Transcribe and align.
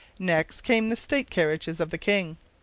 Next 0.17 0.61
came 0.61 0.89
the 0.89 0.95
state 0.95 1.29
carriages 1.29 1.79
of 1.79 1.91
the 1.91 1.99
king. 1.99 2.37